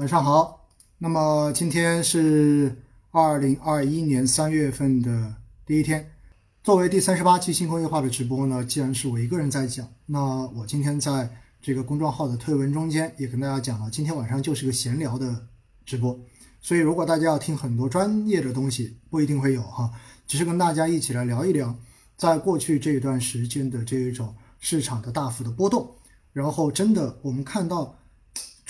[0.00, 0.66] 晚上好。
[0.96, 2.74] 那么今天是
[3.10, 5.34] 二零二一年三月份的
[5.66, 6.10] 第一天。
[6.64, 11.28] 作为第三十八期新工业化的直播呢，既然是我一个人在讲，那我今天在
[11.60, 15.48] 这个公众号的推文中间也跟大家讲了，今天晚上就是个闲聊的
[15.84, 16.18] 直播。
[16.62, 19.90] 所以如果大家要听很多专业的东西，不一定会有哈，
[20.26, 21.76] 只是跟大家一起来聊一聊，
[22.16, 25.94] 在过去这一段时间的这一种市场的大幅的波动，
[26.32, 27.94] 然后真的我们看到。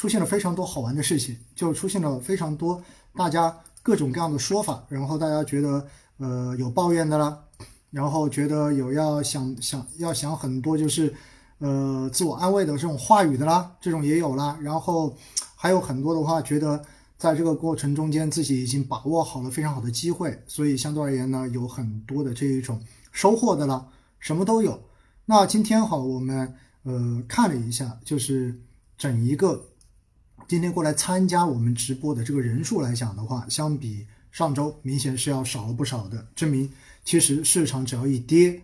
[0.00, 2.82] 出现了非常多好玩的事情，就出现了非常多
[3.14, 5.86] 大家各种各样的说法，然后大家觉得
[6.16, 7.38] 呃有抱怨的啦，
[7.90, 11.12] 然后觉得有要想想要想很多就是
[11.58, 15.14] 呃自我安慰的这种话语的啦，这种也有啦，然后
[15.54, 16.82] 还有很多的话觉得
[17.18, 22.82] 在这个过程中间自己已经把握好了非常好的机会，所以相对而言呢有很多的这一种
[23.12, 23.86] 收获的啦，
[24.18, 24.82] 什么都有。
[25.26, 28.58] 那今天哈我们呃看了一下，就是
[28.96, 29.62] 整一个。
[30.50, 36.68] 今天过来参加我们直播的这个人数来讲的话，相比上周明显是要少了不少的，证明
[37.04, 38.60] 其实市场只要一跌，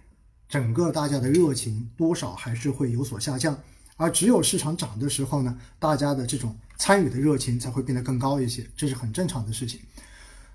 [0.49, 3.57] 整个大家的热情多少还是会有所下降，
[3.95, 9.79] 而只有市场涨的时候呢，大家的这种参与的热情才会变得更高一些，这是很正常的事情。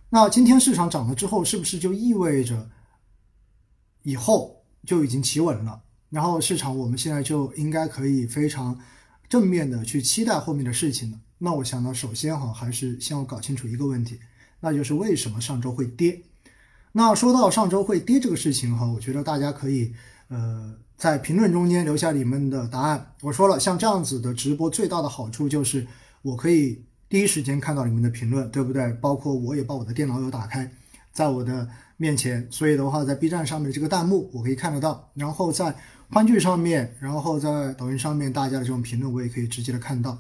[0.10, 2.70] 那今天市场涨了之后，是不是就意味着
[4.04, 5.82] 以后就已经企稳了？
[6.10, 8.78] 然后市场我们现在就应该可以非常。
[9.32, 11.18] 正面的去期待后面的事情呢？
[11.38, 14.20] 那我想呢，首先哈，还是先要搞清楚一个问题，
[14.60, 16.22] 那就是为什么上周会跌？
[16.92, 19.94] 那说到上周会跌这个事情哈，我觉得大家可以
[20.28, 23.14] 呃在评论中间留下你们的答案。
[23.22, 25.88] 我说了，像这样子的直播最大的好处就是
[26.24, 28.92] 我可以第一时间看到你们的评论，对不对？
[28.96, 30.70] 包括我也把我的电脑有打开，
[31.14, 31.66] 在我的
[31.96, 35.74] 面前，所以的话，在 B 站上面这个弹幕我可以看得到，然后在。
[36.14, 40.18] 欢聚上面，然后在抖音上面，大家的这种评论我也可以直接的看到。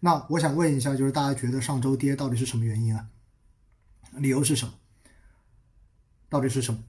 [0.00, 3.06] 那我想问一下，就是大家觉得上周跌到底是什么原因啊？
[4.18, 4.74] 理由是什么？
[6.28, 6.80] 到底是什么？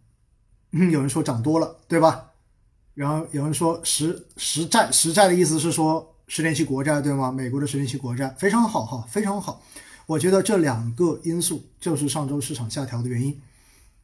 [0.92, 2.32] 有人说涨多了，对吧？
[2.94, 7.32] 然后有人说实实债，实债的意思是说十年期国债，对吗？
[7.32, 9.64] 美国的十年期国债非常好哈，非常好。
[10.08, 13.42] 我觉得这两个因素就是上周市场下调的原因。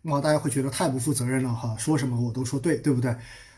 [0.03, 3.13] 哇，大家会觉得太不负责任了哈，说什么我都说对，对不对？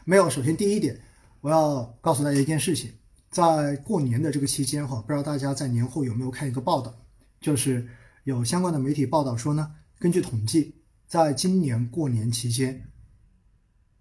[0.09, 0.99] 没有，首先第一点，
[1.39, 2.91] 我要告诉大家一件事情，
[3.29, 6.91] 在过年的这个期间哈，不知道大家在年后有没有看一个报道，
[7.39, 7.87] 就是
[8.23, 10.73] 有相关的媒体报道说呢，根据统计，
[11.05, 12.89] 在今年过年期间，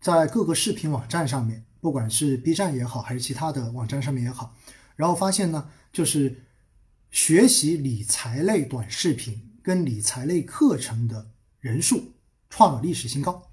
[0.01, 4.57] 在各个视频网站上面，不管是 B 站也好，还是其他的网站上面也好，
[4.97, 6.43] 然后发现呢，就是
[7.11, 11.31] 学习理财类短视频跟理财类课程的
[11.61, 12.03] 人数
[12.49, 13.51] 创了历史新高，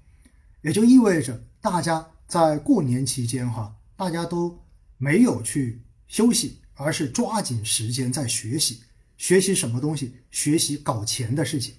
[0.62, 2.12] 也就意味着大家。
[2.26, 4.58] 在过年期间，哈，大家都
[4.98, 8.80] 没有去休息，而是抓紧时间在学习。
[9.16, 10.16] 学习什么东西？
[10.30, 11.74] 学习搞钱的事情。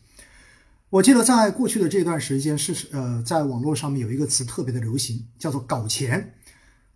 [0.90, 6.34] 我记得在过去的这段时间，是呃，在网络上面有一个词特别的流行，叫做“搞钱”。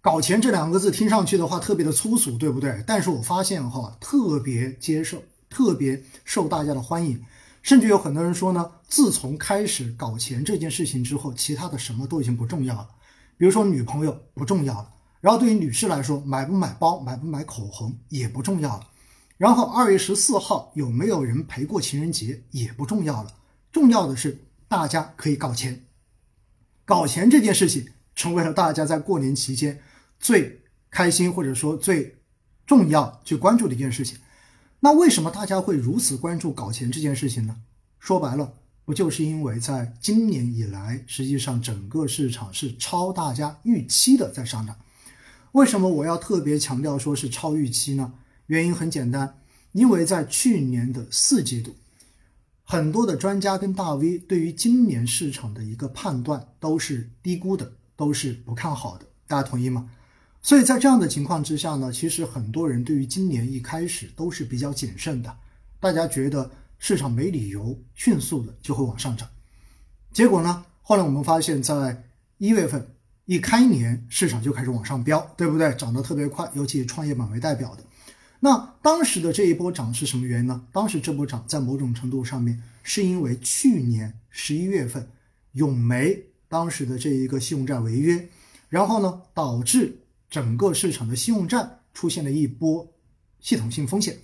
[0.01, 2.83] 搞钱这两个字听上去的话特别的粗俗，对不对？
[2.87, 7.21] 但是我发现哈，特别接受，特别受大家的欢迎。
[7.61, 12.89] 甚至有很多人说呢，自从开始搞钱这件事情之后，其他的什么都已经不重要了。
[13.41, 18.87] 比如说女朋友不重要了，然后对于女士来说，买不买包、买不买口红也不重要了。
[19.35, 23.33] 然后二月十四号有没有人陪过情人节也不重要了，
[23.71, 25.83] 重要的是大家可以搞钱。
[26.85, 29.81] 搞钱这件事情成为了大家在过年期间
[30.19, 32.19] 最开心或者说最
[32.67, 34.19] 重要去关注的一件事情。
[34.81, 37.55] 那为什么大家会如此关注搞钱这件事情呢？
[37.97, 38.53] 说白了。
[38.83, 44.75] 不就是因为在今年以来，实际上整个市场是超大家预期的在上涨。
[45.51, 48.13] 为什么我要特别强调说是超预期呢？
[48.47, 49.37] 原因很简单，
[49.71, 51.75] 因为在去年的四季度，
[52.63, 59.05] 很多的专家跟大 V 对于今年市场的一个判断都是低估的，都是不看好的。
[59.27, 59.89] 大家同意吗？
[60.41, 65.37] 所以在这样的情况之下呢，其实很多人对于今年一开始都是比较谨慎的，
[65.79, 66.51] 大家觉得。
[66.81, 69.29] 市场没理由迅速的就会往上涨，
[70.11, 70.65] 结果呢？
[70.81, 72.03] 后来我们发现，在
[72.39, 72.95] 一月份
[73.25, 75.71] 一开年，市场就开始往上飙，对不对？
[75.75, 77.83] 涨得特别快，尤其以创业板为代表的。
[78.39, 80.65] 那当时的这一波涨是什么原因呢？
[80.71, 85.07] 当时这波涨在某种程度上面，是因为去年十一月份
[85.51, 86.19] 永煤
[86.49, 88.27] 当时的这一个信用债违约，
[88.69, 89.95] 然后呢，导致
[90.31, 92.91] 整个市场的信用债出现了一波
[93.39, 94.17] 系统性风险，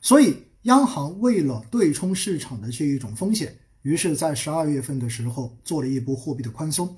[0.00, 0.36] 所以。
[0.62, 6.96] 央行为了对冲市场的这一种风险，于是，在十二月份的时候做了一波货币的宽松。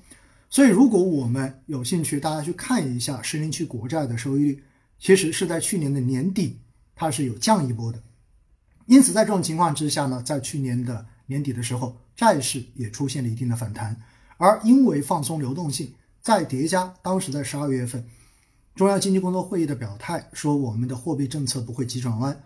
[0.49, 4.63] 所以，如果我们有兴趣，大家去看一下十年期国债的收益率，
[4.99, 6.59] 其实是在去年的年底，
[6.95, 8.01] 它是有降一波的。
[8.85, 13.99] 因此，在这种情况之下呢，在去年的年底的时候，债市也出现了一定的反弹，
[14.37, 15.91] 而因为放松流动性，
[16.21, 18.05] 再叠加当时在十二月份
[18.75, 22.39] 中央经济工作会议的表态，说我们的货币政策不会急转弯，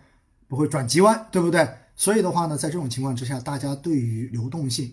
[0.50, 1.66] 不会转急弯，对不对？
[1.94, 4.92] 所以的话呢，在这种情况之下，大家对于流动性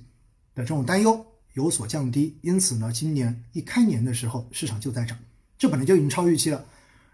[0.54, 5.18] 的这种担忧有所降低，因此呢，今年一开年的时候市场就在涨，
[5.57, 6.63] 这本来就已经超预期了。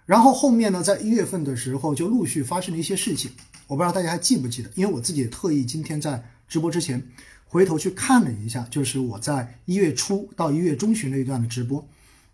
[0.06, 3.32] 然后后面呢，在一月份的时候就陆续发生了一些事情，
[3.66, 7.02] 我不知道大家还记不记得，因为我自己也特意今天在直播之前
[7.46, 11.88] 回头去看了一下，就是我在一月初到一月中旬那一段的直播，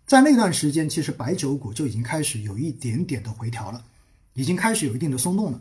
[0.06, 3.84] 在那段时间，其实白酒股就已经开始有一点点的回调了，
[4.34, 5.60] 已经开始有一定的松动了。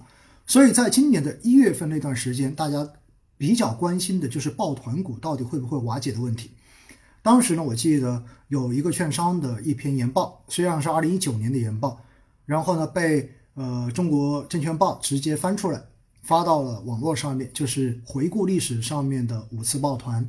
[0.50, 2.90] 所以在今年的一月份那段时间，大家
[3.38, 6.50] 比较关心的就是抱团股到底会不会瓦解的问题。
[7.22, 12.02] 当时呢，我记得有一个券商的一篇研报，实际上是二零一九年的研报，
[12.48, 15.80] 然后呢被呃中国证券报直接翻出来
[16.24, 20.28] 发到了网络上面，就是回顾历史上面的五次抱团。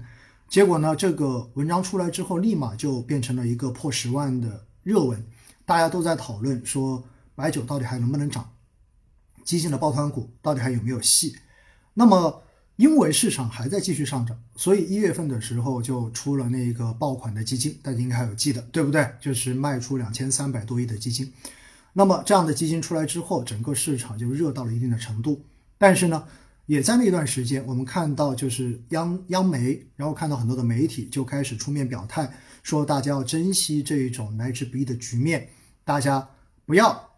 [0.50, 5.24] 结果呢，这个文章出来之后，立马就变成了一个破十万的热文，
[5.64, 7.02] 大家都在讨论说
[7.34, 8.46] 白酒到底还能不能涨。
[9.44, 11.36] 基金的抱团股到底还有没有戏？
[11.94, 12.42] 那么，
[12.76, 19.06] 因为市场还在继续上涨，所以一月份的时候就出了那个爆款的基金，大家应该还有记得，对不对？
[19.20, 21.30] 就是卖出两千三百多亿的基金。
[21.92, 25.44] 那么这样的基金出来之后，整个市场就热到了一定的程度。
[25.76, 26.24] 但是呢，
[26.66, 32.32] 也在那段时间，我们看到就是央央媒，然后看到很多的媒体就开始出面表态，
[32.62, 35.48] 说大家要珍惜这种来之不易的局面，
[35.84, 36.26] 大家
[36.64, 37.09] 不要。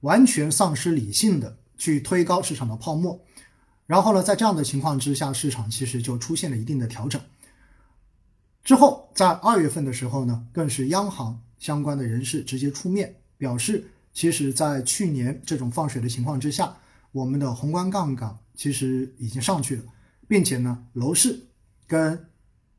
[0.00, 3.20] 完全丧失理性的去推高市场的泡沫，
[3.86, 7.20] 然后呢，在这样的情况之下，市场其实就出现了一定的调整。
[8.62, 16.76] 之后，在二月份的时候呢，更是央行相关的人士直接出面表示，其实，在去年这种放水的情况之下，
[17.12, 19.84] 我们的宏观杠杆其实已经上去了，
[20.28, 21.48] 并且呢，楼市
[21.86, 22.26] 跟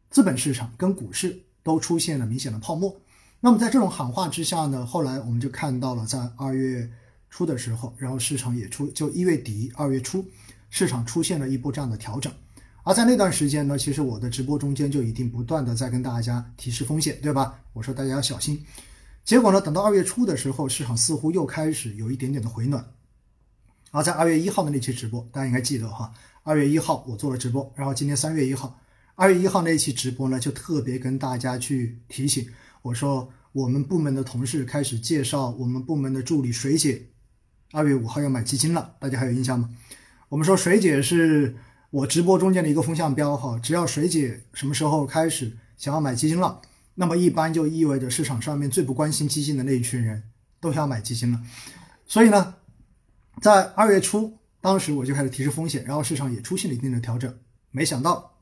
[0.10, 2.96] 资本市场跟股市都出现了明显的泡沫。
[3.40, 6.90] 那么在这种喊话之下呢，后来我们就看到了在二月。
[7.32, 10.24] 初的时候，然后市场也出，就一月底、二月初，
[10.70, 12.32] 市场出现了一波这样的调整。
[12.84, 17.60] 而在那段时间呢，其实我的直播中间就一定不断的在跟大家提示风险，对吧？
[17.74, 18.64] 我说大家要小心。
[19.24, 22.86] 结果呢，等到二月初的时候，市场似乎又开始有一点点的回暖。
[23.92, 26.12] 而在二月一号的那期直播，大家应该记得哈，
[26.44, 28.80] 二月一号我做了直播，然后今天三月一号，
[29.16, 32.48] 二月一号那期直播呢，就特别跟大家去提醒，
[32.82, 37.08] 我说我们部门的同事开始介绍我们部门的助理水姐。
[37.74, 39.70] 二月五号要买基金了，大家还有印象吗？
[40.28, 41.56] 我们说水姐是
[41.90, 46.62] 我直播中间的一个风向标哈，只要水姐什么时候开始想要买基金了，
[46.96, 50.22] 那么一般就意味着市场上面最不关心基金的那一群人
[50.60, 51.40] 都要买基金了。
[52.06, 52.56] 所以呢，
[53.42, 57.34] 在二月初，当时我就开始提示风险，然后市场也出现了一定的调整。
[57.72, 58.34] 没想到，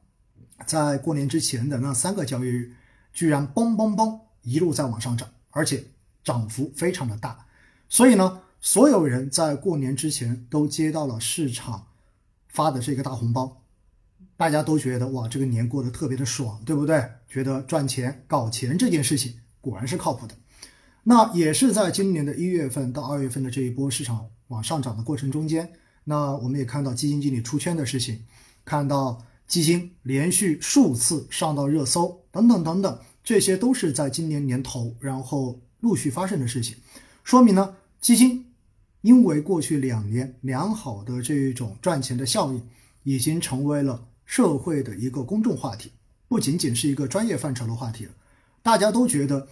[0.65, 2.71] 在过年之前的那三个交易日，
[3.13, 5.83] 居然嘣嘣嘣一路在往上涨，而且
[6.23, 7.45] 涨幅非常的大。
[7.87, 8.41] 所以呢。
[8.61, 11.87] 所有人在过年之前都接到了市场
[12.49, 13.61] 发的这个大红包，
[14.35, 17.09] 大家都觉得哇，这个年过得特别的爽，对不对？
[17.29, 20.35] 觉得赚钱搞钱这件事情果然是靠谱的。
[21.03, 25.71] 那也是在今年的一月份到二月份的这一波市场往上涨的过程中间，
[26.03, 28.25] 那我们也看到基金经理出圈的事情，
[28.65, 36.75] 看到基金连续数次上到热搜等等等等，这些都是在今年年头然后陆续发生的事情，
[37.23, 38.47] 说明呢基金。
[39.01, 42.61] 因为过去两年良好的这种赚钱的效应，
[43.03, 45.91] 已经成为了社会的一个公众话题，
[46.27, 48.11] 不仅仅是一个专业范畴的话题了。
[48.61, 49.47] 大家都觉得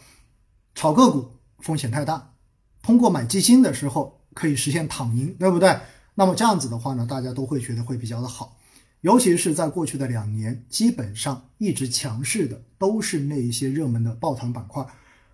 [0.75, 2.33] 炒个股风险太大，
[2.81, 5.79] 通过买基金的时候可以实现躺赢，对不对？
[6.15, 8.57] 那么这样子的话呢，大家都会觉得会比较的好。
[9.01, 14.85] 尤其是在过去的两年，基本上一直强势的都是那一些热门的抱团板块，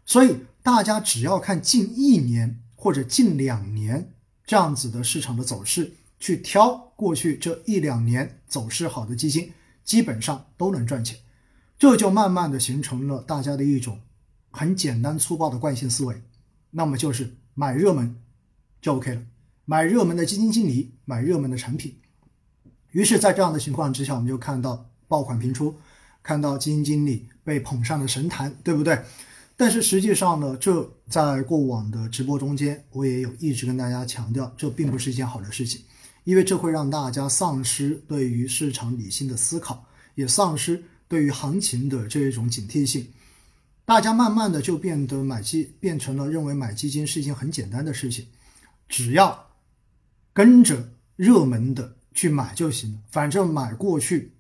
[0.06, 2.60] 所以大家只要看近一年。
[2.84, 4.14] 或者近两年
[4.46, 9.54] 这样子的市场的走势，去挑过去这一两年走势好的基金，
[9.86, 11.18] 基本上都能赚钱。
[11.80, 14.02] 这就慢慢的形成了大家的一种
[14.52, 16.22] 很简单粗暴的惯性思维，
[16.72, 18.18] 那么就是买热门
[18.82, 19.22] 就 OK 了，
[19.64, 21.98] 买热门的基金经理，买热门的产品。
[22.92, 25.78] 于是，在这样的情况之下，我们就看到爆款频出，
[26.22, 29.00] 看到基金经理被捧上了神坛，对不对？
[29.56, 35.82] 但是实际上呢，这在过往的直播中间，我也有一直跟大家强调，这并不是一件好的事情，
[36.24, 43.08] 因为这会让大家丧失对于市场理性的思考，也丧失对于行情的这种警惕性。
[43.86, 48.26] 大家慢慢的就变得买基，变成了认为买基金是一件很简单的事情，
[48.90, 49.48] 只要
[50.34, 54.32] 跟着热门的去买就行了，反正买过去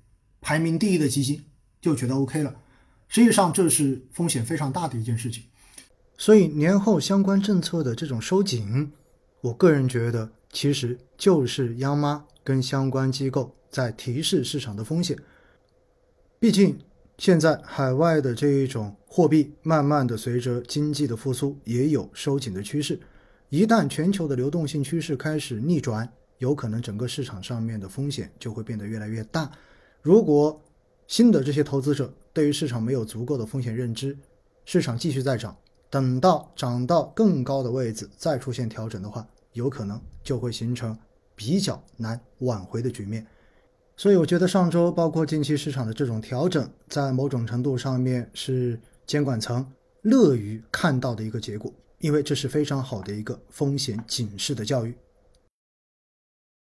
[0.42, 1.44] 排名第一的基金
[1.80, 2.56] 就觉得 OK 了。
[3.08, 5.44] 实际上这是风险非常大的一件事情。
[6.18, 8.92] 所以年后相关政策的这种收紧，
[9.42, 15.18] 我个人觉得其实就是央妈跟相关机构在提示市场的风险。
[16.40, 16.78] 毕竟
[17.18, 23.00] 现在海外的这一种货币慢慢的随着经济的复苏也有收紧的趋势。
[23.50, 29.52] 一旦全球的流动性趋势开始逆转，有可能整个市场上面的风险就会变得越来越大。
[30.02, 30.60] 如果
[31.08, 34.18] 新的这些投资者对于市场没有足够的风险认知，
[34.66, 35.56] 市场继续在涨，
[35.90, 40.98] 等到涨到更高的位置再出现调整的话，有可能就会形成
[41.36, 43.26] 比较难挽回的局面。
[43.96, 49.66] 所以我觉得上周包括近期市场的这种调整，在某种程度上面是监管层
[50.02, 51.72] 乐于看到的一个结果。
[52.00, 54.94] 因为这是非常好的一个风险警示的教育。